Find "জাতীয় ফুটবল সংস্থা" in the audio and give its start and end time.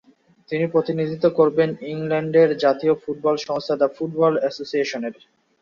2.57-3.75